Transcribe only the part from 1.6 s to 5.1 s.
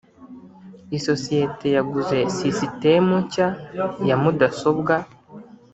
yaguze sisitemu nshya ya mudasobwa.